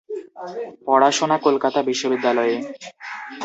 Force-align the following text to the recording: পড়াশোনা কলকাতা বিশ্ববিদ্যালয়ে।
পড়াশোনা 0.87 1.37
কলকাতা 1.45 1.79
বিশ্ববিদ্যালয়ে। 1.89 2.55